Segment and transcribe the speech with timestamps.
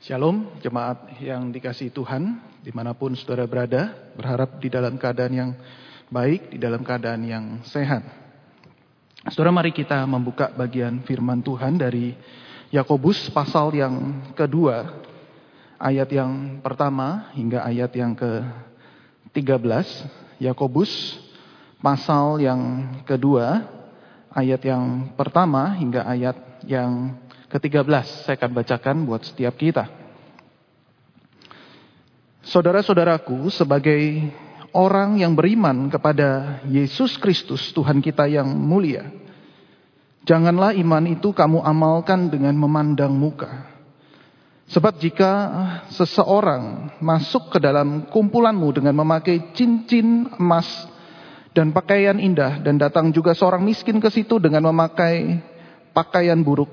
[0.00, 5.50] Shalom, jemaat yang dikasih Tuhan, di mana pun saudara berada, berharap di dalam keadaan yang
[6.08, 8.00] baik, di dalam keadaan yang sehat.
[9.28, 12.16] Saudara, mari kita membuka bagian firman Tuhan dari
[12.72, 15.04] Yakobus pasal yang kedua,
[15.76, 19.84] ayat yang pertama hingga ayat yang ke-13.
[20.40, 21.20] Yakobus
[21.76, 23.68] pasal yang kedua,
[24.32, 27.20] ayat yang pertama hingga ayat yang
[27.50, 29.90] ke-13 saya akan bacakan buat setiap kita.
[32.40, 34.32] Saudara-saudaraku, sebagai
[34.72, 39.12] orang yang beriman kepada Yesus Kristus, Tuhan kita yang mulia,
[40.24, 43.70] janganlah iman itu kamu amalkan dengan memandang muka.
[44.70, 45.30] Sebab jika
[45.90, 50.66] seseorang masuk ke dalam kumpulanmu dengan memakai cincin emas
[51.50, 55.42] dan pakaian indah dan datang juga seorang miskin ke situ dengan memakai
[55.90, 56.70] pakaian buruk,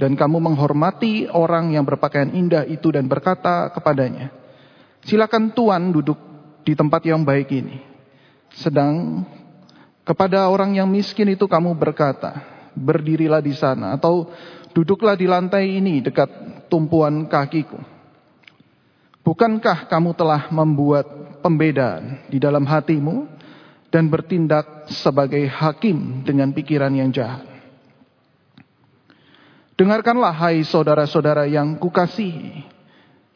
[0.00, 4.32] dan kamu menghormati orang yang berpakaian indah itu dan berkata kepadanya,
[5.04, 6.16] silakan tuan duduk
[6.64, 7.84] di tempat yang baik ini.
[8.56, 9.20] Sedang
[10.00, 12.40] kepada orang yang miskin itu kamu berkata,
[12.72, 14.32] berdirilah di sana atau
[14.72, 17.76] duduklah di lantai ini dekat tumpuan kakiku.
[19.20, 21.04] Bukankah kamu telah membuat
[21.44, 23.28] pembedaan di dalam hatimu
[23.92, 27.49] dan bertindak sebagai hakim dengan pikiran yang jahat?
[29.80, 32.68] Dengarkanlah hai saudara-saudara yang kukasihi.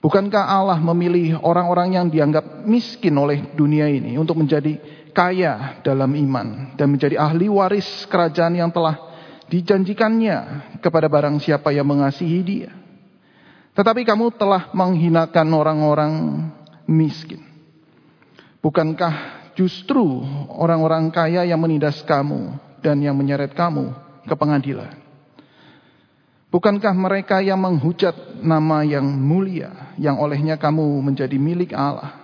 [0.04, 4.76] Bukankah Allah memilih orang-orang yang dianggap miskin oleh dunia ini untuk menjadi
[5.16, 8.92] kaya dalam iman dan menjadi ahli waris kerajaan yang telah
[9.48, 12.76] dijanjikannya kepada barang siapa yang mengasihi dia.
[13.72, 16.12] Tetapi kamu telah menghinakan orang-orang
[16.84, 17.40] miskin.
[18.60, 20.04] Bukankah justru
[20.52, 23.96] orang-orang kaya yang menindas kamu dan yang menyeret kamu
[24.28, 25.03] ke pengadilan?
[26.54, 32.14] Bukankah mereka yang menghujat nama yang mulia yang olehnya kamu menjadi milik Allah?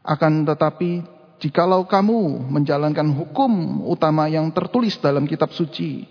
[0.00, 1.04] Akan tetapi
[1.36, 6.08] jikalau kamu menjalankan hukum utama yang tertulis dalam kitab suci,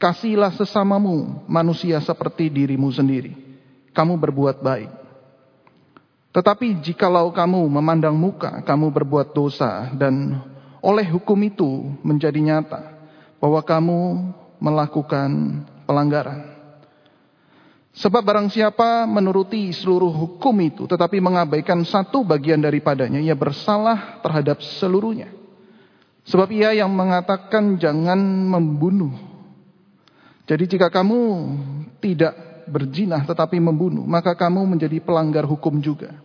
[0.00, 3.36] kasihlah sesamamu manusia seperti dirimu sendiri.
[3.92, 4.88] Kamu berbuat baik.
[6.32, 10.40] Tetapi jikalau kamu memandang muka, kamu berbuat dosa dan
[10.80, 12.96] oleh hukum itu menjadi nyata
[13.36, 14.00] bahwa kamu
[14.56, 16.55] melakukan pelanggaran.
[17.96, 24.60] Sebab barang siapa menuruti seluruh hukum itu tetapi mengabaikan satu bagian daripadanya, ia bersalah terhadap
[24.60, 25.32] seluruhnya.
[26.28, 29.16] Sebab ia yang mengatakan jangan membunuh.
[30.44, 31.18] Jadi jika kamu
[32.02, 32.36] tidak
[32.68, 36.20] berjinah tetapi membunuh, maka kamu menjadi pelanggar hukum juga.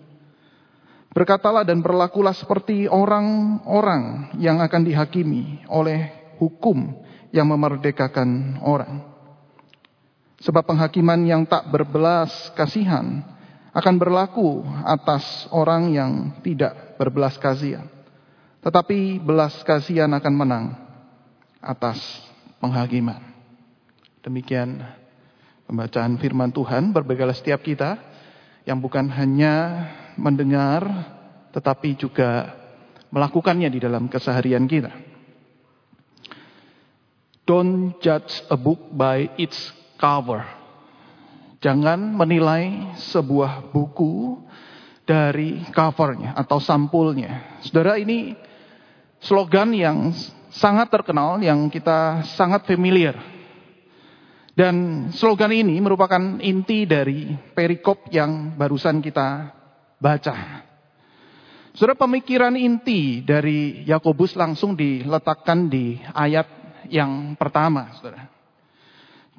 [1.11, 6.99] Berkatalah dan berlakulah seperti orang-orang yang akan dihakimi oleh hukum
[7.31, 9.10] yang memerdekakan orang.
[10.41, 13.21] Sebab penghakiman yang tak berbelas kasihan
[13.71, 17.85] akan berlaku atas orang yang tidak berbelas kasihan.
[18.61, 20.65] Tetapi belas kasihan akan menang
[21.61, 21.97] atas
[22.57, 23.21] penghakiman.
[24.21, 24.81] Demikian
[25.65, 27.97] pembacaan firman Tuhan berbekalah setiap kita
[28.65, 29.87] yang bukan hanya
[30.17, 30.85] mendengar
[31.53, 32.53] tetapi juga
[33.09, 34.93] melakukannya di dalam keseharian kita.
[37.45, 40.41] Don't judge a book by its cover.
[41.61, 44.41] Jangan menilai sebuah buku
[45.05, 47.61] dari covernya atau sampulnya.
[47.61, 48.33] Saudara ini
[49.21, 50.09] slogan yang
[50.49, 53.13] sangat terkenal, yang kita sangat familiar.
[54.51, 59.53] Dan slogan ini merupakan inti dari perikop yang barusan kita
[60.01, 60.65] baca.
[61.71, 66.49] Saudara pemikiran inti dari Yakobus langsung diletakkan di ayat
[66.91, 68.40] yang pertama, saudara.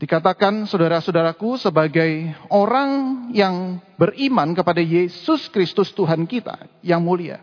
[0.02, 7.38] Dikatakan saudara-saudaraku sebagai orang yang beriman kepada Yesus Kristus Tuhan kita yang mulia.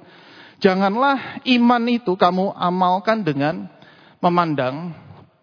[0.60, 3.64] Janganlah iman itu kamu amalkan dengan
[4.20, 4.92] memandang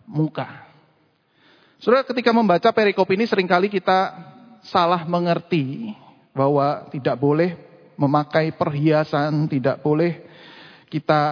[0.04, 0.68] muka.
[1.80, 4.12] Saudara ketika membaca perikop ini sering kali kita
[4.68, 5.96] salah mengerti
[6.36, 7.56] bahwa tidak boleh
[7.96, 10.20] memakai perhiasan, tidak boleh
[10.92, 11.22] kita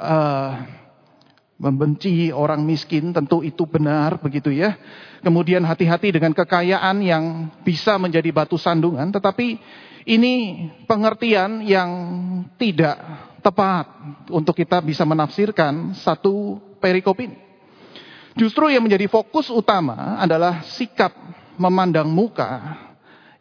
[0.00, 0.50] uh,
[1.54, 4.74] membenci orang miskin, tentu itu benar begitu ya.
[5.22, 7.24] Kemudian hati-hati dengan kekayaan yang
[7.62, 9.08] bisa menjadi batu sandungan.
[9.14, 9.58] Tetapi
[10.04, 10.34] ini
[10.84, 11.90] pengertian yang
[12.60, 13.00] tidak
[13.40, 13.88] tepat
[14.28, 17.36] untuk kita bisa menafsirkan satu perikop ini.
[18.34, 21.14] Justru yang menjadi fokus utama adalah sikap
[21.54, 22.82] memandang muka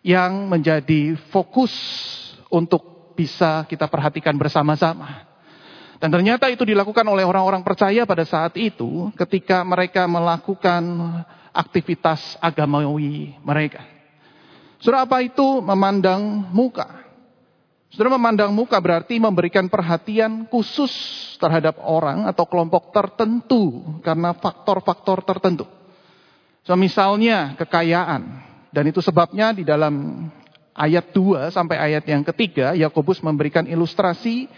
[0.06, 1.74] yang menjadi fokus
[2.54, 5.33] untuk bisa kita perhatikan bersama-sama.
[6.04, 10.84] Dan ternyata itu dilakukan oleh orang-orang percaya pada saat itu ketika mereka melakukan
[11.56, 13.88] aktivitas agamawi mereka.
[14.84, 17.08] Saudara apa itu memandang muka?
[17.88, 20.92] Saudara memandang muka berarti memberikan perhatian khusus
[21.40, 25.64] terhadap orang atau kelompok tertentu karena faktor-faktor tertentu.
[26.68, 28.44] So, misalnya kekayaan.
[28.76, 30.28] Dan itu sebabnya di dalam
[30.76, 34.52] ayat 2 sampai ayat yang ketiga, Yakobus memberikan ilustrasi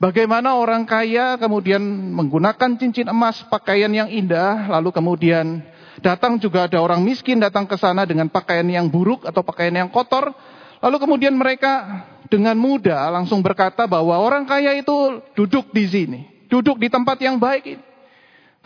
[0.00, 1.80] bagaimana orang kaya kemudian
[2.12, 5.64] menggunakan cincin emas, pakaian yang indah, lalu kemudian
[6.00, 9.88] datang juga ada orang miskin datang ke sana dengan pakaian yang buruk atau pakaian yang
[9.88, 10.32] kotor,
[10.80, 16.20] lalu kemudian mereka dengan mudah langsung berkata bahwa orang kaya itu duduk di sini,
[16.50, 17.84] duduk di tempat yang baik ini.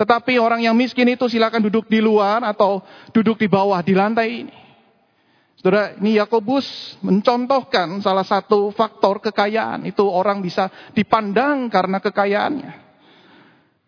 [0.01, 2.81] Tetapi orang yang miskin itu silakan duduk di luar atau
[3.13, 4.60] duduk di bawah di lantai ini.
[5.61, 9.85] Saudara, ini Yakobus mencontohkan salah satu faktor kekayaan.
[9.85, 12.73] Itu orang bisa dipandang karena kekayaannya.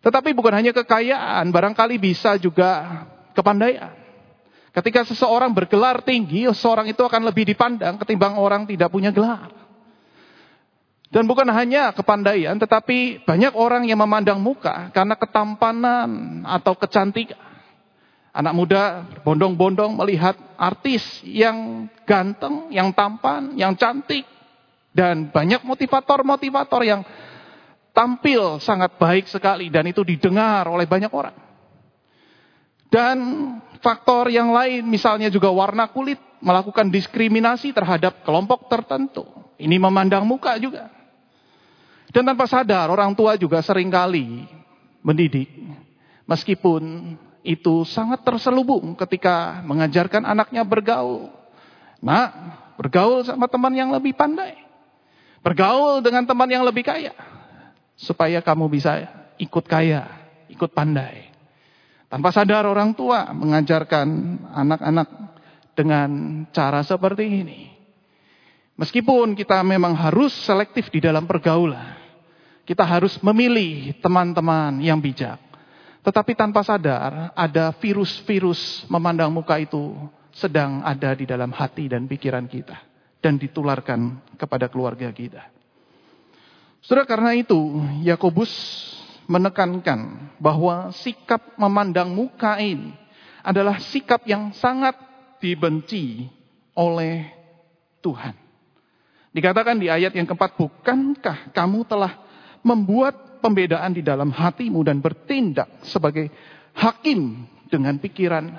[0.05, 3.01] Tetapi bukan hanya kekayaan, barangkali bisa juga
[3.33, 3.89] kepandaian.
[4.69, 9.49] Ketika seseorang bergelar tinggi, seseorang itu akan lebih dipandang ketimbang orang tidak punya gelar.
[11.09, 17.52] Dan bukan hanya kepandaian, tetapi banyak orang yang memandang muka karena ketampanan atau kecantikan.
[18.33, 24.25] Anak muda bondong-bondong melihat artis yang ganteng, yang tampan, yang cantik.
[24.89, 27.01] Dan banyak motivator-motivator yang
[27.93, 31.37] tampil sangat baik sekali dan itu didengar oleh banyak orang.
[32.89, 33.17] Dan
[33.81, 39.25] faktor yang lain misalnya juga warna kulit melakukan diskriminasi terhadap kelompok tertentu.
[39.57, 40.89] Ini memandang muka juga.
[42.13, 44.45] Dan tanpa sadar orang tua juga sering kali
[45.01, 45.49] mendidik.
[46.29, 51.27] Meskipun itu sangat terselubung ketika mengajarkan anaknya bergaul.
[51.99, 52.31] Nah,
[52.79, 54.63] bergaul sama teman yang lebih pandai.
[55.43, 57.11] Bergaul dengan teman yang lebih kaya.
[57.99, 60.07] Supaya kamu bisa ikut kaya,
[60.47, 61.29] ikut pandai.
[62.07, 64.07] Tanpa sadar orang tua mengajarkan
[64.55, 65.07] anak-anak
[65.75, 66.09] dengan
[66.55, 67.73] cara seperti ini.
[68.79, 71.99] Meskipun kita memang harus selektif di dalam pergaulan.
[72.63, 75.52] Kita harus memilih teman-teman yang bijak.
[76.03, 79.95] Tetapi tanpa sadar, ada virus-virus memandang muka itu
[80.35, 82.75] sedang ada di dalam hati dan pikiran kita.
[83.23, 85.47] Dan ditularkan kepada keluarga kita.
[86.83, 87.55] Saudara, karena itu,
[88.03, 88.51] Yakobus
[89.31, 92.91] menekankan bahwa sikap memandang muka ini
[93.39, 94.99] adalah sikap yang sangat
[95.39, 96.27] dibenci
[96.75, 97.31] oleh
[98.03, 98.35] Tuhan.
[99.31, 102.19] Dikatakan di ayat yang keempat, bukankah kamu telah
[102.59, 106.31] membuat pembedaan di dalam hatimu dan bertindak sebagai
[106.71, 108.55] hakim dengan pikiran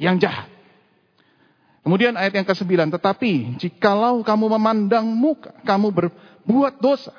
[0.00, 0.48] yang jahat.
[1.84, 7.12] Kemudian ayat yang ke-9, tetapi jikalau kamu memandang muka, kamu berbuat dosa,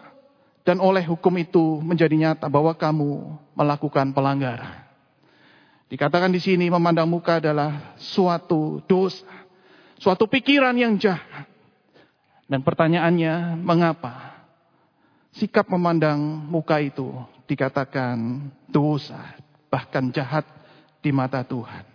[0.66, 4.82] dan oleh hukum itu menjadi nyata bahwa kamu melakukan pelanggaran.
[5.86, 9.30] Dikatakan di sini memandang muka adalah suatu dosa,
[10.02, 11.46] suatu pikiran yang jahat.
[12.50, 14.35] Dan pertanyaannya, mengapa?
[15.36, 17.12] Sikap memandang muka itu
[17.46, 19.36] dikatakan dosa,
[19.68, 20.48] bahkan jahat
[21.04, 21.86] di mata Tuhan.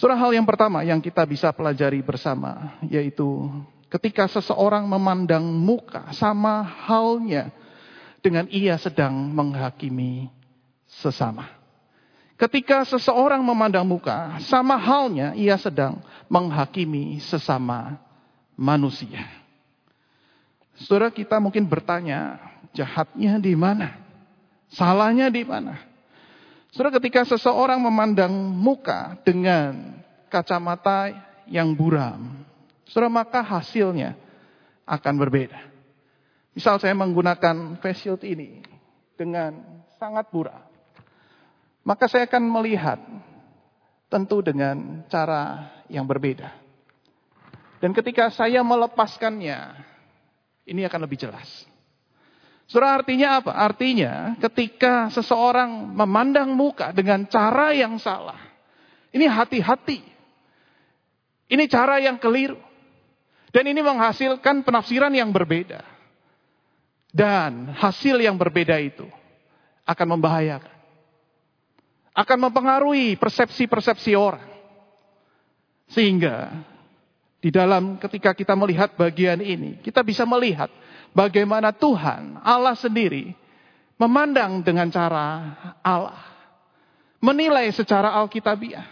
[0.00, 3.46] Surah hal yang pertama yang kita bisa pelajari bersama, yaitu
[3.92, 7.52] ketika seseorang memandang muka sama halnya
[8.24, 10.32] dengan ia sedang menghakimi
[10.88, 11.60] sesama.
[12.40, 16.00] Ketika seseorang memandang muka, sama halnya ia sedang
[16.32, 18.00] menghakimi sesama
[18.56, 19.39] manusia.
[20.80, 22.40] Saudara kita mungkin bertanya,
[22.72, 24.00] jahatnya di mana?
[24.72, 25.76] Salahnya di mana?
[26.72, 31.12] Saudara ketika seseorang memandang muka dengan kacamata
[31.50, 32.46] yang buram,
[32.88, 34.14] saudara maka hasilnya
[34.86, 35.60] akan berbeda.
[36.56, 38.62] Misal saya menggunakan face shield ini
[39.18, 40.64] dengan sangat buram.
[41.84, 42.98] Maka saya akan melihat
[44.08, 46.50] tentu dengan cara yang berbeda.
[47.80, 49.89] Dan ketika saya melepaskannya,
[50.70, 51.66] ini akan lebih jelas.
[52.70, 53.50] Surah artinya apa?
[53.50, 58.38] Artinya ketika seseorang memandang muka dengan cara yang salah.
[59.10, 59.98] Ini hati-hati.
[61.50, 62.62] Ini cara yang keliru.
[63.50, 65.82] Dan ini menghasilkan penafsiran yang berbeda.
[67.10, 69.02] Dan hasil yang berbeda itu
[69.82, 70.78] akan membahayakan.
[72.14, 74.46] Akan mempengaruhi persepsi-persepsi orang.
[75.90, 76.54] Sehingga
[77.40, 80.68] di dalam ketika kita melihat bagian ini, kita bisa melihat
[81.16, 83.32] bagaimana Tuhan, Allah sendiri,
[83.96, 86.20] memandang dengan cara Allah.
[87.20, 88.84] Menilai secara Alkitabiah.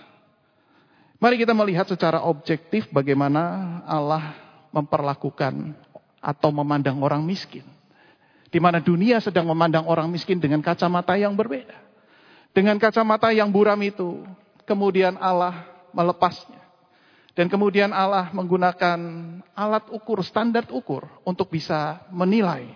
[1.20, 4.36] Mari kita melihat secara objektif bagaimana Allah
[4.72, 5.76] memperlakukan
[6.20, 7.64] atau memandang orang miskin.
[8.48, 11.76] Di mana dunia sedang memandang orang miskin dengan kacamata yang berbeda.
[12.52, 14.24] Dengan kacamata yang buram itu,
[14.64, 16.67] kemudian Allah melepasnya
[17.38, 18.98] Dan kemudian Allah menggunakan
[19.54, 22.66] alat ukur, standar ukur untuk bisa menilai.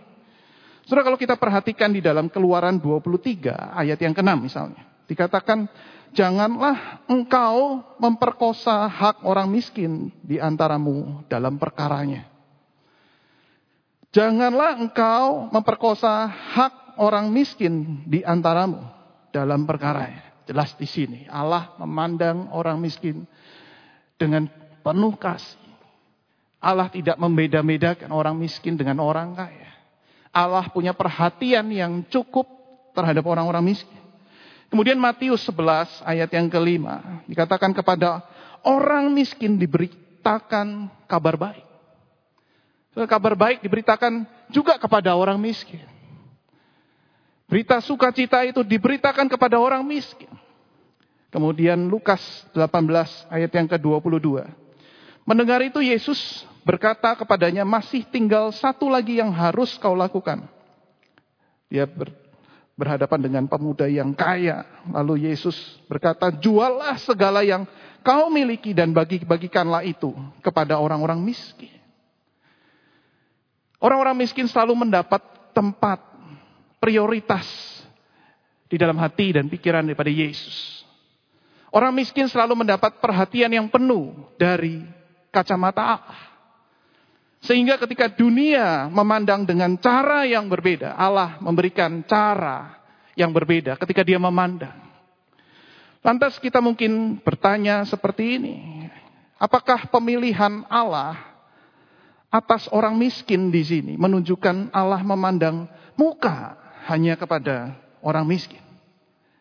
[0.87, 3.42] Saudara kalau kita perhatikan di dalam keluaran 23
[3.75, 4.87] ayat yang ke-6 misalnya.
[5.11, 5.66] Dikatakan,
[6.14, 12.31] janganlah engkau memperkosa hak orang miskin di antaramu dalam perkaranya.
[14.14, 18.78] Janganlah engkau memperkosa hak orang miskin di antaramu
[19.35, 20.23] dalam perkaranya.
[20.47, 23.26] Jelas di sini Allah memandang orang miskin
[24.16, 24.49] dengan
[24.83, 25.61] penuh kasih.
[26.62, 29.71] Allah tidak membeda-bedakan orang miskin dengan orang kaya.
[30.31, 32.47] Allah punya perhatian yang cukup
[32.95, 34.00] terhadap orang-orang miskin.
[34.73, 38.25] Kemudian Matius 11 ayat yang kelima dikatakan kepada
[38.64, 41.66] orang miskin diberitakan kabar baik.
[43.04, 45.85] Kabar baik diberitakan juga kepada orang miskin.
[47.52, 50.28] Berita sukacita itu diberitakan kepada orang miskin.
[51.32, 52.20] Kemudian Lukas
[52.52, 54.44] 18 ayat yang ke-22.
[55.24, 60.44] Mendengar itu Yesus berkata kepadanya, masih tinggal satu lagi yang harus kau lakukan.
[61.72, 62.12] Dia ber,
[62.76, 64.68] berhadapan dengan pemuda yang kaya.
[64.92, 65.56] Lalu Yesus
[65.88, 67.64] berkata, jualah segala yang
[68.04, 70.12] kau miliki dan bagi-bagikanlah itu
[70.44, 71.72] kepada orang-orang miskin.
[73.80, 75.24] Orang-orang miskin selalu mendapat
[75.56, 75.98] tempat
[76.76, 77.48] prioritas
[78.68, 80.81] di dalam hati dan pikiran daripada Yesus.
[81.73, 84.85] Orang miskin selalu mendapat perhatian yang penuh dari
[85.33, 86.21] kacamata Allah.
[87.43, 92.76] Sehingga ketika dunia memandang dengan cara yang berbeda, Allah memberikan cara
[93.17, 94.76] yang berbeda ketika dia memandang.
[96.05, 98.57] Lantas kita mungkin bertanya seperti ini.
[99.41, 101.19] Apakah pemilihan Allah
[102.31, 106.55] atas orang miskin di sini menunjukkan Allah memandang muka
[106.87, 107.75] hanya kepada
[108.05, 108.62] orang miskin?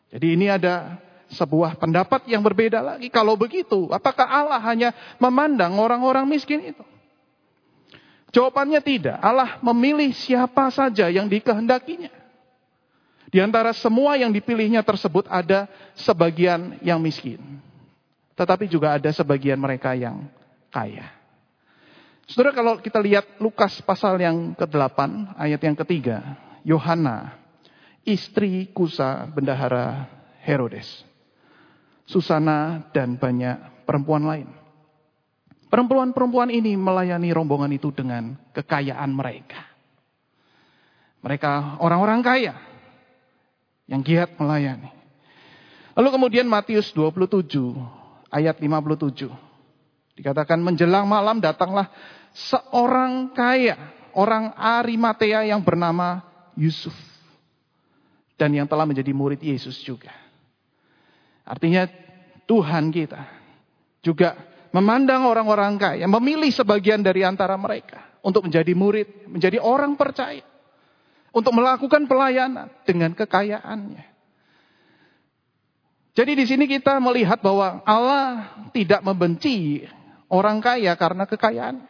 [0.09, 0.97] Jadi ini ada
[1.31, 3.07] sebuah pendapat yang berbeda lagi.
[3.07, 6.83] Kalau begitu, apakah Allah hanya memandang orang-orang miskin itu?
[8.31, 9.19] Jawabannya tidak.
[9.19, 12.11] Allah memilih siapa saja yang dikehendakinya.
[13.31, 17.39] Di antara semua yang dipilihnya tersebut ada sebagian yang miskin.
[18.35, 20.27] Tetapi juga ada sebagian mereka yang
[20.71, 21.11] kaya.
[22.27, 24.99] Saudara kalau kita lihat Lukas pasal yang ke-8
[25.35, 26.17] ayat yang ketiga.
[26.63, 27.35] Yohana,
[28.07, 30.07] istri Kusa bendahara
[30.43, 31.10] Herodes.
[32.11, 34.47] Susana, dan banyak perempuan lain.
[35.71, 39.71] Perempuan-perempuan ini melayani rombongan itu dengan kekayaan mereka.
[41.23, 42.59] Mereka orang-orang kaya
[43.87, 44.91] yang giat melayani.
[45.95, 47.47] Lalu kemudian Matius 27
[48.27, 49.31] ayat 57.
[50.19, 51.87] Dikatakan menjelang malam datanglah
[52.35, 53.75] seorang kaya,
[54.11, 56.23] orang Arimatea yang bernama
[56.55, 56.95] Yusuf.
[58.35, 60.20] Dan yang telah menjadi murid Yesus juga.
[61.45, 61.89] Artinya
[62.45, 63.21] Tuhan kita
[64.01, 64.35] juga
[64.71, 70.43] memandang orang-orang kaya, memilih sebagian dari antara mereka untuk menjadi murid, menjadi orang percaya,
[71.31, 74.11] untuk melakukan pelayanan dengan kekayaannya.
[76.11, 79.87] Jadi di sini kita melihat bahwa Allah tidak membenci
[80.27, 81.87] orang kaya karena kekayaan.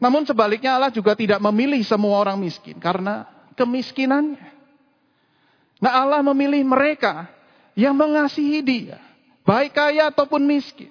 [0.00, 4.44] Namun sebaliknya Allah juga tidak memilih semua orang miskin karena kemiskinannya.
[5.76, 7.28] Nah Allah memilih mereka
[7.76, 8.96] yang mengasihi dia,
[9.44, 10.90] baik kaya ataupun miskin.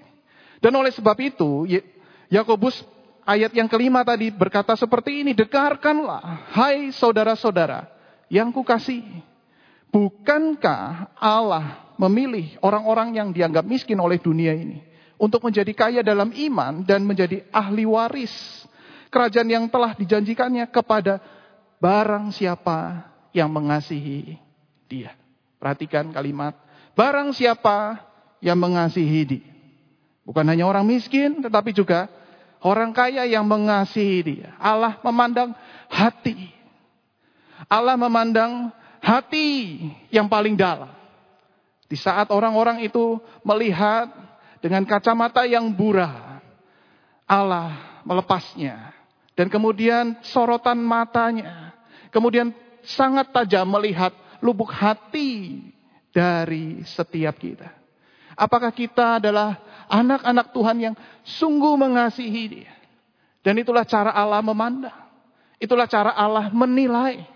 [0.62, 1.66] Dan oleh sebab itu,
[2.30, 2.86] Yakobus
[3.26, 7.90] ayat yang kelima tadi berkata seperti ini, dengarkanlah, hai saudara-saudara
[8.30, 9.26] yang kukasihi.
[9.90, 14.84] Bukankah Allah memilih orang-orang yang dianggap miskin oleh dunia ini
[15.16, 18.34] untuk menjadi kaya dalam iman dan menjadi ahli waris
[19.08, 21.24] kerajaan yang telah dijanjikannya kepada
[21.80, 24.36] barang siapa yang mengasihi
[24.92, 25.16] dia.
[25.56, 26.65] Perhatikan kalimat
[26.96, 28.00] Barang siapa
[28.40, 29.52] yang mengasihi dia.
[30.26, 32.10] Bukan hanya orang miskin, tetapi juga
[32.64, 34.50] orang kaya yang mengasihi dia.
[34.58, 35.54] Allah memandang
[35.92, 36.50] hati.
[37.68, 38.72] Allah memandang
[39.04, 39.78] hati
[40.10, 40.90] yang paling dalam.
[41.86, 44.10] Di saat orang-orang itu melihat
[44.64, 46.42] dengan kacamata yang burah,
[47.30, 48.96] Allah melepasnya.
[49.38, 51.76] Dan kemudian sorotan matanya,
[52.10, 55.60] kemudian sangat tajam melihat lubuk hati
[56.16, 57.68] dari setiap kita.
[58.40, 59.60] Apakah kita adalah
[59.92, 60.96] anak-anak Tuhan yang
[61.28, 62.72] sungguh mengasihi Dia?
[63.44, 64.96] Dan itulah cara Allah memandang.
[65.60, 67.28] Itulah cara Allah menilai.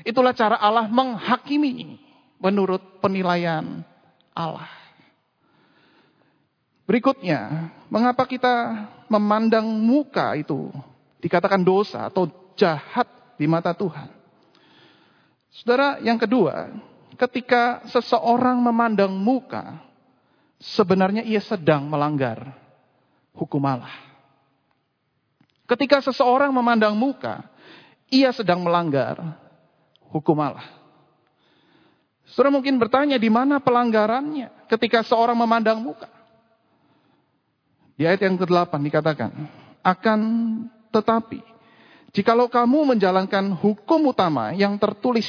[0.00, 2.00] Itulah cara Allah menghakimi
[2.40, 3.84] menurut penilaian
[4.32, 4.68] Allah.
[6.86, 10.70] Berikutnya, mengapa kita memandang muka itu
[11.18, 14.06] dikatakan dosa atau jahat di mata Tuhan?
[15.50, 16.70] Saudara, yang kedua,
[17.16, 19.80] ketika seseorang memandang muka,
[20.60, 22.54] sebenarnya ia sedang melanggar
[23.36, 23.92] hukum Allah.
[25.66, 27.42] Ketika seseorang memandang muka,
[28.06, 29.18] ia sedang melanggar
[30.14, 30.64] hukum Allah.
[32.26, 36.10] Saudara mungkin bertanya di mana pelanggarannya ketika seorang memandang muka.
[37.96, 39.30] Di ayat yang ke-8 dikatakan,
[39.80, 40.20] akan
[40.92, 41.40] tetapi
[42.12, 45.26] jikalau kamu menjalankan hukum utama yang tertulis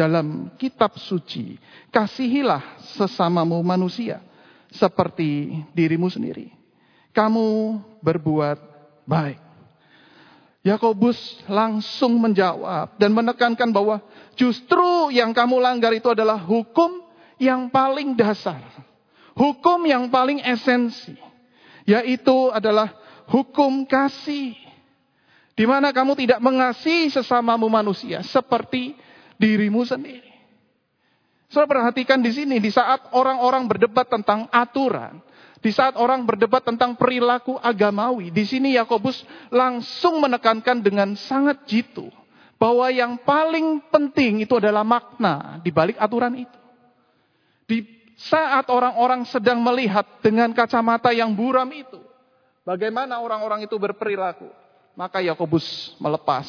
[0.00, 1.60] dalam kitab suci,
[1.92, 4.24] kasihilah sesamamu manusia
[4.72, 6.48] seperti dirimu sendiri.
[7.12, 8.56] Kamu berbuat
[9.04, 9.36] baik.
[10.64, 14.00] Yakobus langsung menjawab dan menekankan bahwa
[14.36, 17.04] justru yang kamu langgar itu adalah hukum
[17.36, 18.60] yang paling dasar.
[19.36, 21.16] Hukum yang paling esensi
[21.88, 22.92] yaitu adalah
[23.28, 24.56] hukum kasih.
[25.56, 28.96] Di mana kamu tidak mengasihi sesamamu manusia seperti
[29.40, 30.28] dirimu sendiri.
[31.50, 35.18] Saya perhatikan di sini di saat orang-orang berdebat tentang aturan,
[35.58, 42.06] di saat orang berdebat tentang perilaku agamawi, di sini Yakobus langsung menekankan dengan sangat jitu
[42.60, 46.58] bahwa yang paling penting itu adalah makna di balik aturan itu.
[47.66, 47.78] Di
[48.14, 51.98] saat orang-orang sedang melihat dengan kacamata yang buram itu,
[52.62, 54.46] bagaimana orang-orang itu berperilaku,
[54.94, 56.46] maka Yakobus melepas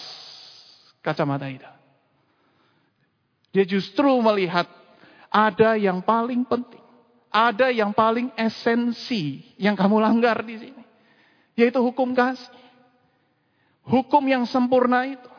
[1.02, 1.81] kacamata itu.
[3.52, 4.68] Dia justru melihat
[5.28, 6.84] ada yang paling penting,
[7.28, 10.84] ada yang paling esensi yang kamu langgar di sini,
[11.56, 12.60] yaitu hukum kasih.
[13.82, 15.30] Hukum yang sempurna itu.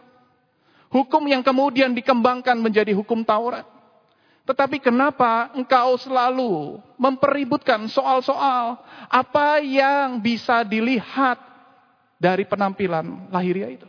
[0.92, 3.64] Hukum yang kemudian dikembangkan menjadi hukum Taurat.
[4.42, 8.76] Tetapi kenapa engkau selalu mempeributkan soal-soal
[9.06, 11.38] apa yang bisa dilihat
[12.18, 13.88] dari penampilan lahiriah itu?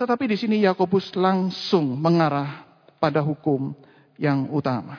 [0.00, 2.64] Tetapi di sini Yakobus langsung mengarah
[2.96, 3.76] pada hukum
[4.16, 4.96] yang utama.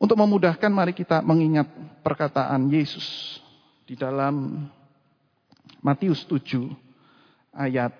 [0.00, 1.68] Untuk memudahkan mari kita mengingat
[2.00, 3.36] perkataan Yesus
[3.84, 4.64] di dalam
[5.84, 6.72] Matius 7
[7.52, 7.92] ayat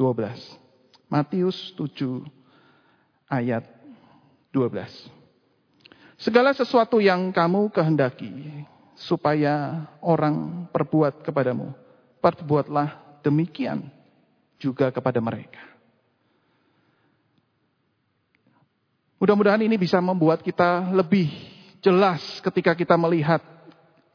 [0.00, 1.12] 12.
[1.12, 2.24] Matius 7
[3.28, 3.68] ayat
[4.48, 5.12] 12.
[6.16, 8.64] Segala sesuatu yang kamu kehendaki
[8.96, 11.76] supaya orang perbuat kepadamu,
[12.24, 13.92] perbuatlah demikian
[14.62, 15.58] juga kepada mereka.
[19.18, 21.30] Mudah-mudahan ini bisa membuat kita lebih
[21.82, 23.42] jelas ketika kita melihat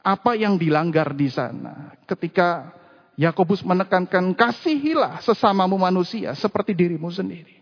[0.00, 1.96] apa yang dilanggar di sana.
[2.08, 2.72] Ketika
[3.18, 7.60] Yakobus menekankan kasihilah sesamamu manusia seperti dirimu sendiri.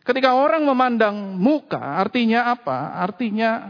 [0.00, 2.98] Ketika orang memandang muka, artinya apa?
[2.98, 3.68] Artinya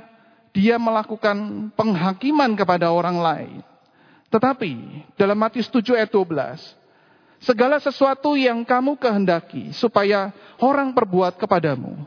[0.54, 3.60] dia melakukan penghakiman kepada orang lain.
[4.30, 4.72] Tetapi
[5.18, 6.79] dalam Matius 7 ayat 12,
[7.40, 12.04] segala sesuatu yang kamu kehendaki supaya orang perbuat kepadamu,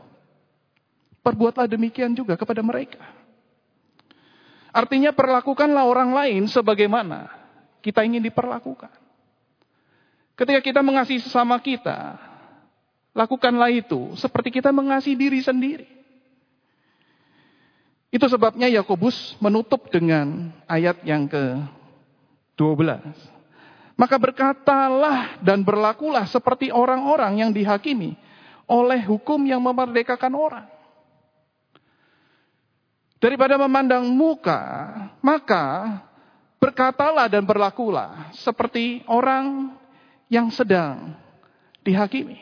[1.20, 3.02] perbuatlah demikian juga kepada mereka.
[4.74, 7.30] Artinya perlakukanlah orang lain sebagaimana
[7.82, 8.90] kita ingin diperlakukan.
[10.34, 12.18] Ketika kita mengasihi sesama kita,
[13.14, 15.86] Lakukanlah itu seperti kita mengasihi diri sendiri.
[18.10, 23.14] Itu sebabnya Yakobus menutup dengan ayat yang ke-12.
[23.94, 28.18] Maka berkatalah dan berlakulah seperti orang-orang yang dihakimi
[28.66, 30.66] oleh hukum yang memerdekakan orang.
[33.22, 34.60] Daripada memandang muka,
[35.24, 35.96] maka
[36.60, 39.78] berkatalah dan berlakulah seperti orang
[40.28, 41.16] yang sedang
[41.86, 42.40] dihakimi.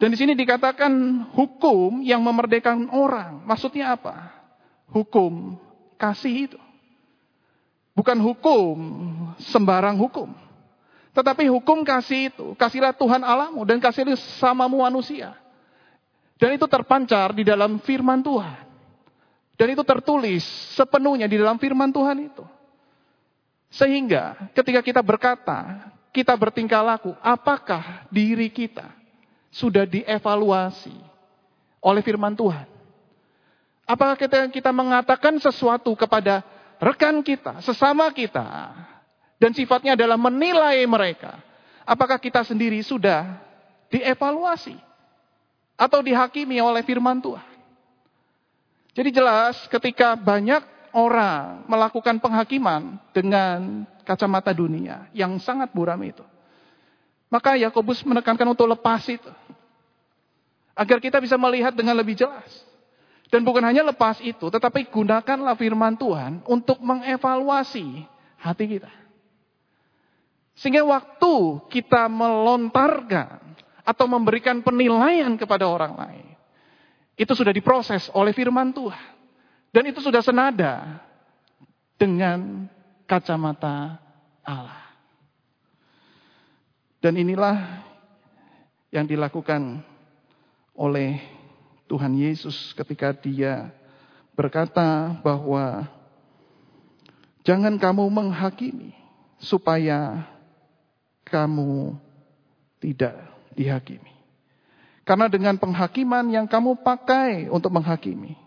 [0.00, 0.90] Dan di sini dikatakan
[1.36, 3.44] hukum yang memerdekakan orang.
[3.44, 4.32] Maksudnya apa?
[4.88, 5.60] Hukum
[6.00, 6.60] kasih itu.
[8.00, 8.76] Bukan hukum
[9.52, 10.32] sembarang hukum.
[11.12, 12.56] Tetapi hukum kasih itu.
[12.56, 15.36] Kasihlah Tuhan Allahmu dan kasihlah samamu manusia.
[16.40, 18.64] Dan itu terpancar di dalam firman Tuhan.
[19.60, 20.40] Dan itu tertulis
[20.72, 22.40] sepenuhnya di dalam firman Tuhan itu.
[23.68, 28.88] Sehingga ketika kita berkata, kita bertingkah laku, apakah diri kita
[29.52, 30.96] sudah dievaluasi
[31.84, 32.64] oleh firman Tuhan?
[33.84, 36.40] Apakah kita, kita mengatakan sesuatu kepada
[36.80, 38.72] rekan kita, sesama kita,
[39.36, 41.38] dan sifatnya adalah menilai mereka?
[41.84, 43.36] Apakah kita sendiri sudah
[43.92, 44.74] dievaluasi
[45.76, 47.48] atau dihakimi oleh firman Tuhan?
[48.96, 56.26] Jadi jelas ketika banyak orang melakukan penghakiman dengan kacamata dunia yang sangat buram itu.
[57.30, 59.30] Maka Yakobus menekankan untuk lepas itu.
[60.74, 62.50] Agar kita bisa melihat dengan lebih jelas.
[63.30, 68.02] Dan bukan hanya lepas itu, tetapi gunakanlah firman Tuhan untuk mengevaluasi
[68.42, 68.90] hati kita.
[70.58, 73.38] Sehingga waktu kita melontarkan
[73.86, 76.26] atau memberikan penilaian kepada orang lain,
[77.14, 79.06] itu sudah diproses oleh firman Tuhan.
[79.70, 80.98] Dan itu sudah senada
[81.94, 82.66] dengan
[83.06, 83.94] kacamata
[84.42, 84.90] Allah.
[86.98, 87.86] Dan inilah
[88.90, 89.86] yang dilakukan
[90.74, 91.39] oleh
[91.90, 93.74] Tuhan Yesus ketika dia
[94.38, 95.90] berkata bahwa
[97.42, 98.94] jangan kamu menghakimi
[99.42, 100.22] supaya
[101.26, 101.98] kamu
[102.78, 103.18] tidak
[103.58, 104.14] dihakimi.
[105.02, 108.38] Karena dengan penghakiman yang kamu pakai untuk menghakimi,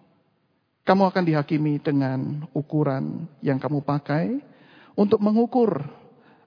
[0.87, 4.39] kamu akan dihakimi dengan ukuran yang kamu pakai
[4.95, 5.83] untuk mengukur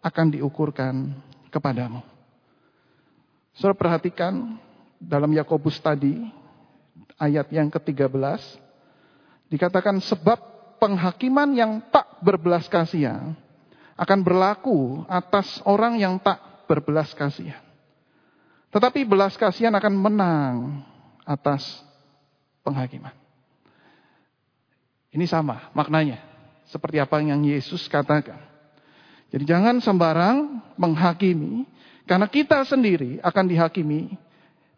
[0.01, 1.13] akan diukurkan
[1.53, 2.01] kepadamu.
[3.53, 4.57] Saudara perhatikan
[4.97, 6.46] dalam Yakobus tadi
[7.17, 8.41] ayat yang ke-13
[9.49, 10.39] dikatakan sebab
[10.77, 13.33] penghakiman yang tak berbelas kasihan
[13.97, 17.65] akan berlaku atas orang yang tak berbelas kasihan.
[18.69, 20.57] Tetapi belas kasihan akan menang
[21.25, 21.65] atas
[22.61, 23.15] penghakiman.
[25.17, 26.21] Ini sama maknanya.
[26.69, 28.37] Seperti apa yang Yesus katakan.
[29.33, 31.65] Jadi jangan sembarang menghakimi.
[32.05, 34.13] Karena kita sendiri akan dihakimi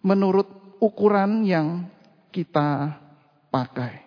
[0.05, 0.47] menurut
[0.79, 1.91] ukuran yang
[2.29, 2.97] kita
[3.49, 4.05] pakai.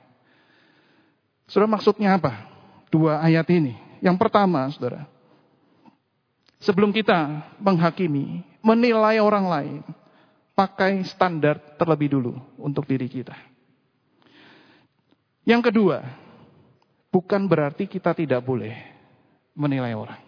[1.50, 2.48] Saudara maksudnya apa?
[2.88, 3.76] Dua ayat ini.
[4.00, 5.06] Yang pertama saudara.
[6.62, 9.82] Sebelum kita menghakimi, menilai orang lain,
[10.54, 13.34] pakai standar terlebih dulu untuk diri kita.
[15.42, 16.06] Yang kedua,
[17.10, 18.78] bukan berarti kita tidak boleh
[19.58, 20.22] menilai orang.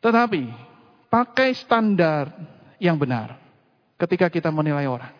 [0.00, 0.42] Tetapi,
[1.12, 2.32] pakai standar
[2.80, 3.43] yang benar
[4.04, 5.12] ketika kita menilai orang.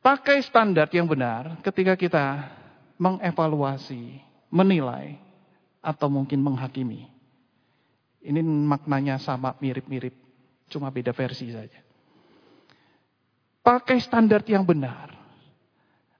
[0.00, 2.48] Pakai standar yang benar ketika kita
[2.96, 4.16] mengevaluasi,
[4.48, 5.20] menilai,
[5.80, 7.08] atau mungkin menghakimi.
[8.20, 10.12] Ini maknanya sama mirip-mirip,
[10.68, 11.80] cuma beda versi saja.
[13.60, 15.12] Pakai standar yang benar.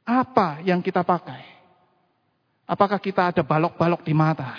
[0.04, 1.44] Apa yang kita pakai?
[2.68, 4.56] Apakah kita ada balok-balok di mata?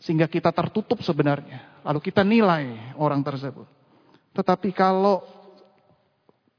[0.00, 1.80] Sehingga kita tertutup sebenarnya.
[1.84, 3.83] Lalu kita nilai orang tersebut.
[4.34, 5.22] Tetapi kalau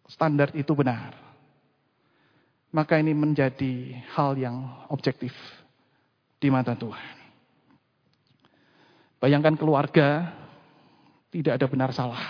[0.08, 1.12] standar itu benar,
[2.72, 5.36] maka ini menjadi hal yang objektif
[6.40, 7.16] di mata Tuhan.
[9.20, 10.32] Bayangkan keluarga
[11.32, 12.24] tidak ada benar salah.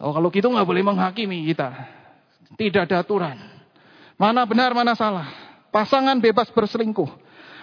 [0.00, 1.76] Oh, kalau gitu nggak boleh menghakimi kita.
[2.56, 3.36] Tidak ada aturan.
[4.16, 5.28] Mana benar, mana salah.
[5.68, 7.08] Pasangan bebas berselingkuh.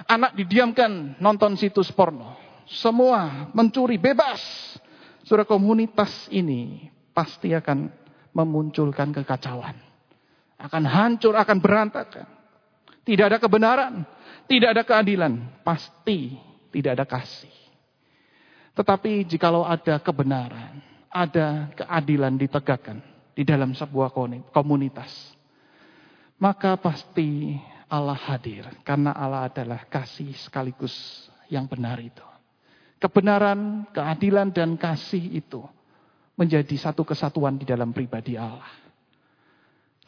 [0.05, 2.37] Anak didiamkan nonton situs porno.
[2.69, 4.41] Semua mencuri bebas.
[5.27, 7.91] Sudah komunitas ini pasti akan
[8.31, 9.75] memunculkan kekacauan.
[10.55, 12.27] Akan hancur, akan berantakan.
[13.03, 14.07] Tidak ada kebenaran,
[14.47, 15.61] tidak ada keadilan.
[15.67, 16.39] Pasti
[16.71, 17.51] tidak ada kasih.
[18.71, 20.79] Tetapi jikalau ada kebenaran,
[21.11, 23.03] ada keadilan ditegakkan
[23.35, 24.15] di dalam sebuah
[24.55, 25.11] komunitas,
[26.39, 27.57] maka pasti
[27.89, 30.93] Allah hadir karena Allah adalah kasih sekaligus
[31.51, 32.36] yang benar itu.
[32.97, 35.61] Kebenaran, keadilan dan kasih itu
[36.33, 38.69] menjadi satu kesatuan di dalam pribadi Allah.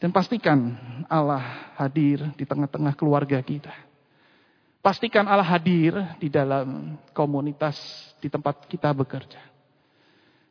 [0.00, 0.74] Dan pastikan
[1.06, 3.90] Allah hadir di tengah-tengah keluarga kita
[4.80, 7.76] Pastikan Allah hadir di dalam komunitas
[8.16, 9.36] di tempat kita bekerja.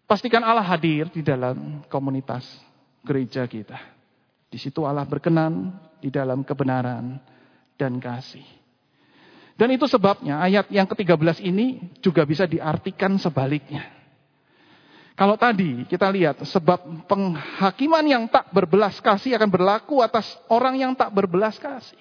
[0.06, 2.46] Pastikan Allah hadir di dalam komunitas
[3.02, 3.78] gereja kita.
[4.46, 7.18] Di situ Allah berkenan di dalam kebenaran
[7.74, 8.46] dan kasih.
[9.60, 13.92] Dan itu sebabnya ayat yang ke-13 ini juga bisa diartikan sebaliknya.
[15.20, 20.96] Kalau tadi kita lihat sebab penghakiman yang tak berbelas kasih akan berlaku atas orang yang
[20.96, 22.00] tak berbelas kasih.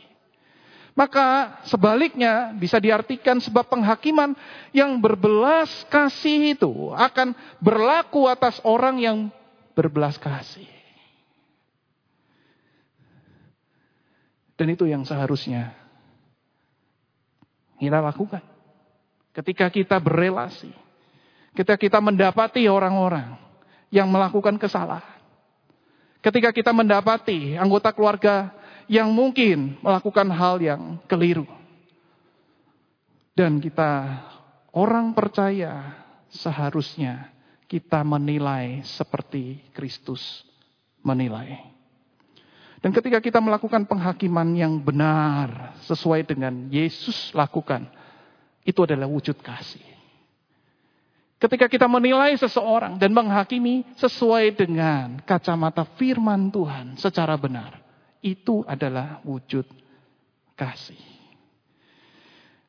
[0.95, 4.39] Maka sebaliknya bisa diartikan sebab penghakiman
[4.71, 9.35] yang berbelas kasih itu akan berlaku atas orang yang
[9.75, 10.71] berbelas kasih.
[14.55, 15.88] Dan itu yang seharusnya
[17.79, 18.43] kita lakukan.
[19.33, 20.71] Ketika kita berelasi.
[21.55, 23.39] Ketika kita mendapati orang-orang
[23.89, 25.17] yang melakukan kesalahan.
[26.19, 28.51] Ketika kita mendapati anggota keluarga
[28.91, 31.47] yang mungkin melakukan hal yang keliru.
[33.39, 34.19] Dan kita
[34.75, 35.95] orang percaya
[36.27, 37.31] seharusnya
[37.71, 40.43] kita menilai seperti Kristus
[41.05, 41.78] menilai.
[42.79, 47.91] Dan ketika kita melakukan penghakiman yang benar sesuai dengan Yesus lakukan,
[48.63, 49.83] itu adalah wujud kasih.
[51.39, 57.79] Ketika kita menilai seseorang dan menghakimi sesuai dengan kacamata firman Tuhan secara benar,
[58.23, 59.67] itu adalah wujud
[60.59, 60.99] kasih.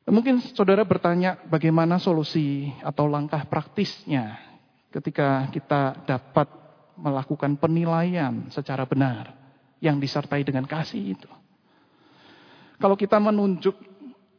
[0.10, 4.42] Mungkin saudara bertanya bagaimana solusi atau langkah praktisnya
[4.90, 6.50] ketika kita dapat
[6.98, 9.39] melakukan penilaian secara benar
[9.80, 11.30] yang disertai dengan kasih itu.
[12.80, 13.76] Kalau kita menunjuk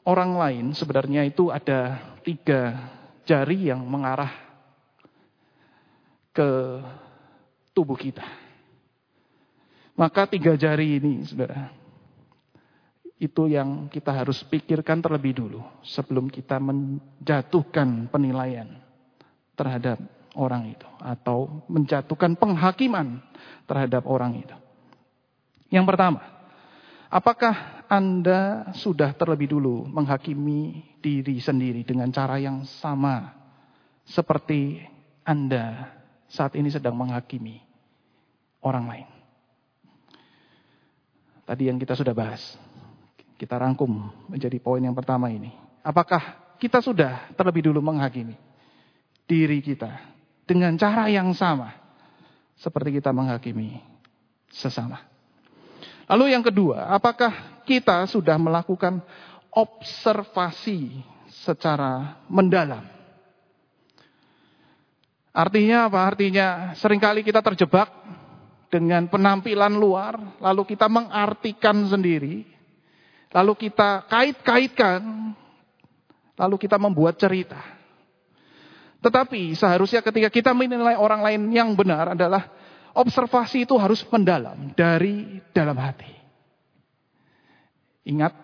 [0.09, 2.89] orang lain, sebenarnya itu ada tiga
[3.29, 4.33] jari yang mengarah
[6.33, 6.81] ke
[7.77, 8.25] tubuh kita.
[9.97, 11.69] Maka tiga jari ini, saudara,
[13.21, 18.81] itu yang kita harus pikirkan terlebih dulu sebelum kita menjatuhkan penilaian
[19.53, 20.01] terhadap
[20.33, 23.21] orang itu atau menjatuhkan penghakiman
[23.69, 24.57] terhadap orang itu.
[25.71, 26.21] Yang pertama,
[27.07, 33.31] apakah Anda sudah terlebih dulu menghakimi diri sendiri dengan cara yang sama
[34.03, 34.83] seperti
[35.23, 35.95] Anda
[36.27, 37.63] saat ini sedang menghakimi
[38.67, 39.09] orang lain?
[41.47, 42.43] Tadi yang kita sudah bahas.
[43.35, 43.91] Kita rangkum
[44.31, 45.51] menjadi poin yang pertama ini.
[45.83, 48.37] Apakah kita sudah terlebih dulu menghakimi
[49.27, 49.99] diri kita
[50.47, 51.75] dengan cara yang sama
[52.55, 53.83] seperti kita menghakimi
[54.53, 55.10] sesama?
[56.11, 58.99] Lalu yang kedua, apakah kita sudah melakukan
[59.55, 62.83] observasi secara mendalam?
[65.31, 66.03] Artinya apa?
[66.03, 67.87] Artinya sering kali kita terjebak
[68.67, 72.43] dengan penampilan luar, lalu kita mengartikan sendiri,
[73.31, 75.31] lalu kita kait-kaitkan,
[76.35, 77.63] lalu kita membuat cerita.
[78.99, 82.51] Tetapi seharusnya ketika kita menilai orang lain yang benar adalah
[83.01, 86.13] observasi itu harus mendalam dari dalam hati.
[88.05, 88.37] Ingat,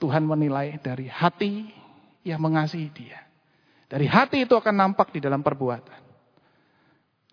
[0.00, 1.68] Tuhan menilai dari hati
[2.24, 3.20] yang mengasihi dia.
[3.88, 6.00] Dari hati itu akan nampak di dalam perbuatan.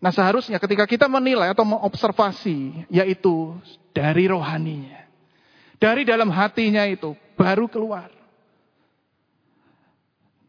[0.01, 3.55] Nah seharusnya ketika kita menilai atau mengobservasi, yaitu
[3.95, 5.07] dari rohaninya.
[5.81, 8.09] Dari dalam hatinya itu baru keluar.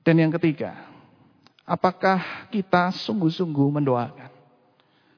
[0.02, 0.74] Dan yang ketiga,
[1.62, 4.31] apakah kita sungguh-sungguh mendoakan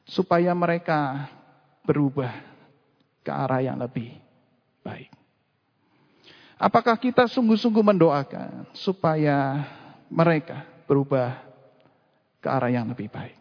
[0.04, 1.28] supaya mereka
[1.84, 2.32] berubah
[3.24, 4.12] ke arah yang lebih
[4.84, 5.08] baik.
[6.60, 9.64] Apakah kita sungguh-sungguh mendoakan supaya
[10.08, 11.40] mereka berubah
[12.40, 13.36] ke arah yang lebih baik?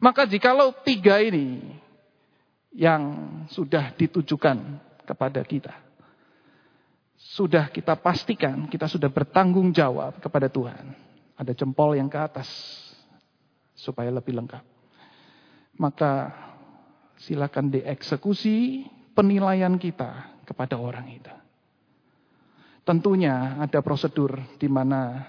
[0.00, 1.60] Maka jikalau tiga ini
[2.74, 5.76] yang sudah ditujukan kepada kita,
[7.36, 10.92] sudah kita pastikan kita sudah bertanggung jawab kepada Tuhan.
[11.34, 12.48] Ada jempol yang ke atas
[13.74, 14.73] supaya lebih lengkap
[15.78, 16.30] maka
[17.18, 21.34] silakan dieksekusi penilaian kita kepada orang itu.
[22.84, 25.24] Tentunya ada prosedur di mana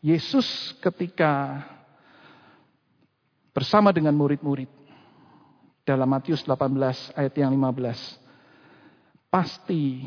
[0.00, 1.60] Yesus ketika
[3.52, 4.70] bersama dengan murid-murid
[5.84, 10.06] dalam Matius 18 ayat yang 15 pasti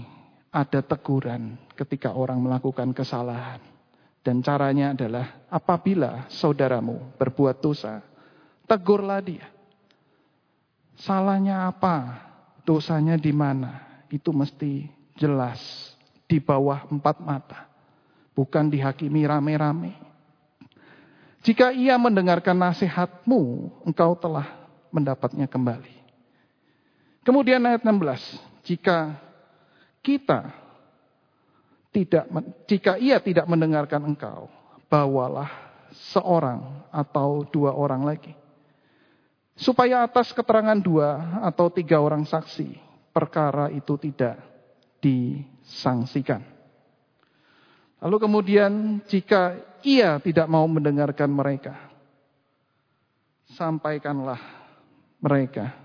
[0.50, 3.62] ada teguran ketika orang melakukan kesalahan
[4.26, 8.02] dan caranya adalah apabila saudaramu berbuat dosa
[8.66, 9.61] tegurlah dia
[11.02, 12.30] Salahnya apa?
[12.62, 14.06] Dosanya di mana?
[14.14, 14.86] Itu mesti
[15.18, 15.58] jelas.
[16.30, 17.66] Di bawah empat mata.
[18.38, 19.98] Bukan dihakimi rame-rame.
[21.42, 24.46] Jika ia mendengarkan nasihatmu, engkau telah
[24.94, 25.96] mendapatnya kembali.
[27.26, 28.62] Kemudian ayat 16.
[28.62, 29.18] Jika
[30.06, 30.54] kita
[31.90, 32.30] tidak
[32.70, 34.48] jika ia tidak mendengarkan engkau,
[34.86, 35.50] bawalah
[36.14, 38.38] seorang atau dua orang lagi
[39.56, 42.76] Supaya atas keterangan dua atau tiga orang saksi,
[43.12, 44.40] perkara itu tidak
[45.04, 46.42] disangsikan.
[48.02, 51.78] Lalu kemudian jika ia tidak mau mendengarkan mereka,
[53.54, 54.42] sampaikanlah
[55.22, 55.78] mereka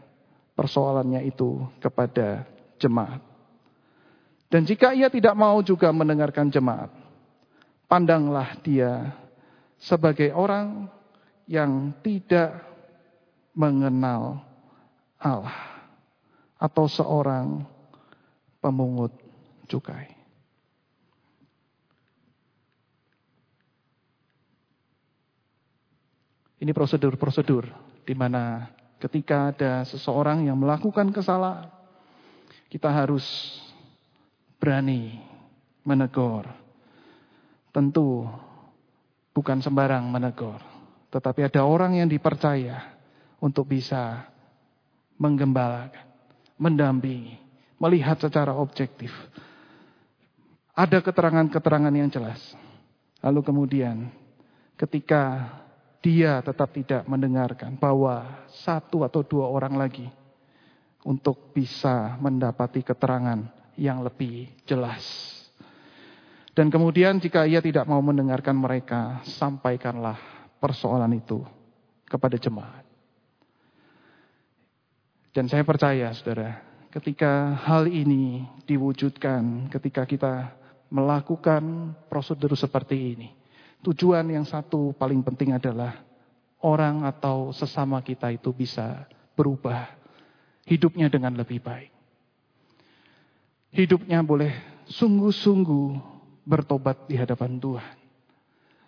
[0.57, 2.49] persoalannya itu kepada
[2.81, 3.21] jemaat.
[4.49, 6.89] Dan jika ia tidak mau juga mendengarkan jemaat,
[7.91, 9.13] pandanglah dia
[9.77, 10.89] sebagai orang
[11.45, 12.76] yang tidak
[13.57, 14.45] mengenal
[15.17, 15.81] Allah
[16.61, 17.65] atau seorang
[18.61, 19.17] pemungut
[19.65, 20.13] cukai.
[26.57, 27.69] Ini prosedur-prosedur
[28.05, 28.69] di mana
[29.01, 31.69] ketika ada seseorang yang melakukan kesalahan,
[32.73, 33.25] kita harus
[34.57, 35.21] berani
[35.85, 36.49] menegur.
[37.77, 38.25] Tentu
[39.37, 40.57] bukan sembarang menegur,
[41.13, 42.96] tetapi ada orang yang dipercaya
[43.47, 44.27] untuk bisa
[45.23, 46.03] menggembalakan,
[46.59, 47.39] mendampingi,
[47.79, 49.15] melihat secara objektif.
[50.75, 52.43] Ada keterangan-keterangan yang jelas.
[53.23, 54.11] Lalu kemudian
[54.75, 55.47] ketika
[56.03, 60.11] dia tetap tidak mendengarkan bahwa satu atau dua orang lagi
[61.07, 63.47] untuk bisa mendapati keterangan
[63.79, 65.03] yang lebih jelas.
[66.57, 70.17] Dan kemudian jika ia tidak mau mendengarkan mereka, sampaikanlah
[70.57, 71.45] persoalan itu
[72.09, 72.86] kepada jemaat.
[75.37, 80.57] Dan saya percaya saudara, ketika hal ini diwujudkan, ketika kita
[80.89, 83.29] melakukan prosedur seperti ini.
[83.85, 86.01] Tujuan yang satu paling penting adalah
[86.65, 89.05] orang atau sesama kita itu bisa
[89.37, 89.93] berubah
[90.65, 91.93] hidupnya dengan lebih baik.
[93.77, 94.57] Hidupnya boleh
[94.89, 95.87] sungguh-sungguh
[96.49, 97.97] bertobat di hadapan Tuhan.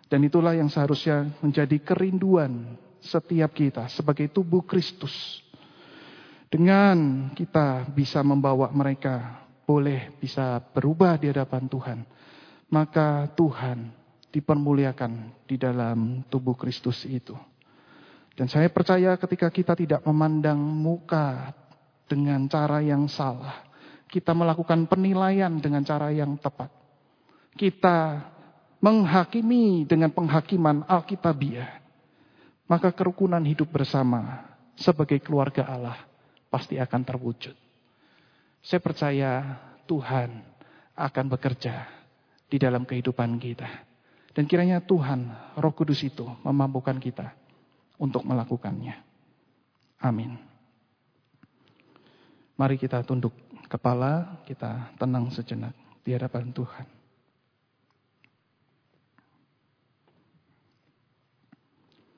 [0.09, 5.45] Dan itulah yang seharusnya menjadi kerinduan setiap kita sebagai tubuh Kristus.
[6.49, 11.99] Dengan kita bisa membawa mereka boleh bisa berubah di hadapan Tuhan,
[12.73, 13.93] maka Tuhan
[14.33, 17.37] dipermuliakan di dalam tubuh Kristus itu.
[18.33, 21.53] Dan saya percaya ketika kita tidak memandang muka
[22.09, 23.61] dengan cara yang salah,
[24.09, 26.73] kita melakukan penilaian dengan cara yang tepat.
[27.53, 28.25] Kita
[28.81, 31.77] menghakimi dengan penghakiman Alkitabiah,
[32.65, 36.08] maka kerukunan hidup bersama sebagai keluarga Allah
[36.49, 37.55] pasti akan terwujud.
[38.59, 39.31] Saya percaya
[39.87, 40.43] Tuhan
[40.97, 41.87] akan bekerja
[42.49, 43.69] di dalam kehidupan kita.
[44.35, 47.33] Dan kiranya Tuhan, Roh Kudus itu memampukan kita
[48.01, 48.97] untuk melakukannya.
[50.01, 50.37] Amin.
[52.59, 53.31] Mari kita tunduk
[53.71, 55.71] kepala, kita tenang sejenak
[56.03, 56.87] di hadapan Tuhan.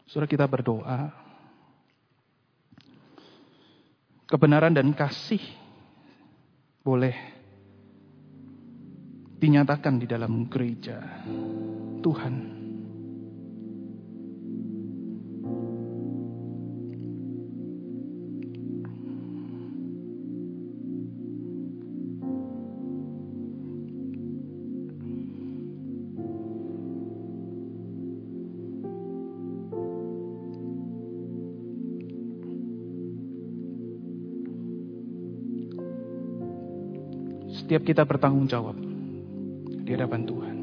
[0.10, 1.21] Sudah kita berdoa.
[4.32, 5.44] Kebenaran dan kasih
[6.80, 7.14] boleh
[9.36, 11.04] dinyatakan di dalam gereja
[12.00, 12.61] Tuhan.
[37.62, 38.74] Setiap kita bertanggung jawab
[39.86, 40.58] di hadapan Tuhan.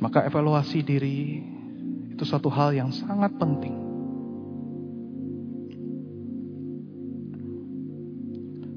[0.00, 1.44] Maka evaluasi diri
[2.08, 3.76] itu satu hal yang sangat penting.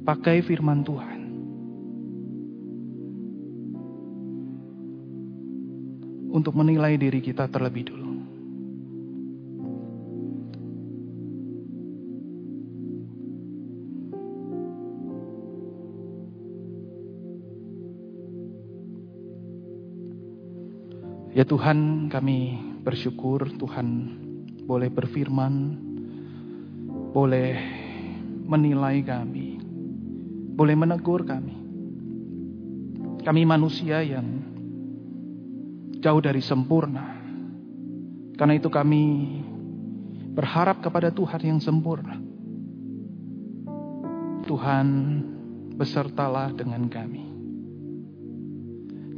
[0.03, 1.19] Pakai firman Tuhan.
[6.27, 8.02] Untuk menilai diri kita terlebih dulu.
[21.43, 22.55] Ya Tuhan kami
[22.87, 23.87] bersyukur Tuhan
[24.63, 25.75] boleh berfirman,
[27.11, 27.51] boleh
[28.47, 29.59] menilai kami,
[30.55, 31.51] boleh menegur kami.
[33.27, 34.23] Kami manusia yang
[35.99, 37.11] jauh dari sempurna.
[38.39, 39.03] Karena itu kami
[40.39, 42.23] berharap kepada Tuhan yang sempurna.
[44.47, 44.87] Tuhan
[45.75, 47.23] besertalah dengan kami.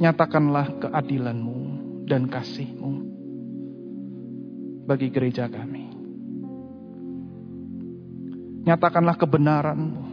[0.02, 1.65] Nyatakanlah keadilanmu
[2.06, 2.92] dan kasih-Mu
[4.86, 5.90] bagi gereja kami.
[8.66, 10.04] Nyatakanlah kebenaran-Mu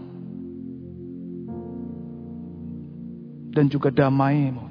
[3.53, 4.65] dan juga damai-Mu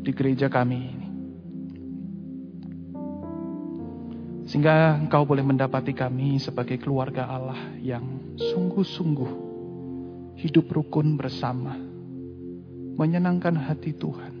[0.00, 1.08] di gereja kami ini.
[4.46, 9.32] Sehingga engkau boleh mendapati kami sebagai keluarga Allah yang sungguh-sungguh
[10.38, 11.74] hidup rukun bersama,
[12.94, 14.35] menyenangkan hati Tuhan.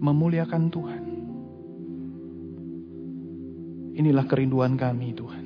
[0.00, 1.02] Memuliakan Tuhan.
[4.00, 5.44] Inilah kerinduan kami, Tuhan.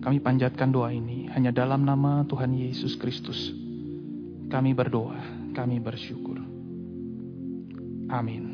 [0.00, 3.52] Kami panjatkan doa ini hanya dalam nama Tuhan Yesus Kristus.
[4.48, 5.20] Kami berdoa,
[5.52, 6.40] kami bersyukur.
[8.10, 8.49] Amin.